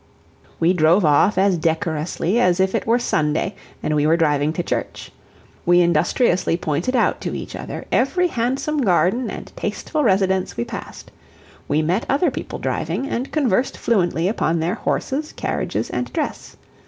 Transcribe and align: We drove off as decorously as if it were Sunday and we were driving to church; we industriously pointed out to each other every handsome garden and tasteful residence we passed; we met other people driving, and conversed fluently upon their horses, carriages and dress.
We 0.59 0.73
drove 0.73 1.05
off 1.05 1.37
as 1.37 1.59
decorously 1.59 2.39
as 2.39 2.59
if 2.59 2.73
it 2.73 2.87
were 2.87 2.97
Sunday 2.97 3.53
and 3.83 3.95
we 3.95 4.07
were 4.07 4.17
driving 4.17 4.51
to 4.53 4.63
church; 4.63 5.11
we 5.63 5.81
industriously 5.81 6.57
pointed 6.57 6.95
out 6.95 7.21
to 7.21 7.35
each 7.35 7.55
other 7.55 7.85
every 7.91 8.29
handsome 8.29 8.79
garden 8.79 9.29
and 9.29 9.53
tasteful 9.55 10.03
residence 10.03 10.57
we 10.57 10.65
passed; 10.65 11.11
we 11.67 11.83
met 11.83 12.07
other 12.09 12.31
people 12.31 12.57
driving, 12.57 13.07
and 13.07 13.31
conversed 13.31 13.77
fluently 13.77 14.27
upon 14.27 14.59
their 14.59 14.73
horses, 14.73 15.33
carriages 15.33 15.91
and 15.91 16.11
dress. 16.11 16.57